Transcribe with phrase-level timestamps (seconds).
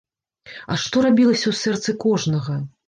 [0.75, 2.63] А што рабілася ў сэрцы кожнага?